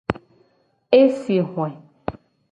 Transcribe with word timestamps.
E 0.99 1.03
si 1.19 1.35
hoe. 1.51 1.69